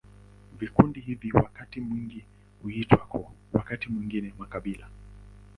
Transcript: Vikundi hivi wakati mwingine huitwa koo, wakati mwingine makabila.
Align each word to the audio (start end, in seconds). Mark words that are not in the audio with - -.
Vikundi 0.59 0.99
hivi 0.99 1.31
wakati 1.33 1.81
mwingine 1.81 2.25
huitwa 2.63 2.97
koo, 2.97 3.31
wakati 3.53 3.89
mwingine 3.89 4.33
makabila. 4.39 4.87